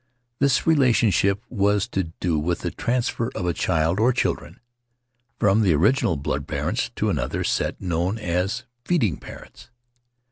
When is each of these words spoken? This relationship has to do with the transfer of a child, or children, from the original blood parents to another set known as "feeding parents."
This 0.39 0.65
relationship 0.65 1.43
has 1.51 1.87
to 1.89 2.05
do 2.19 2.39
with 2.39 2.61
the 2.61 2.71
transfer 2.71 3.29
of 3.35 3.45
a 3.45 3.53
child, 3.53 3.99
or 3.99 4.11
children, 4.11 4.59
from 5.39 5.61
the 5.61 5.75
original 5.75 6.17
blood 6.17 6.47
parents 6.47 6.89
to 6.95 7.11
another 7.11 7.43
set 7.43 7.79
known 7.79 8.17
as 8.17 8.63
"feeding 8.83 9.17
parents." 9.17 9.69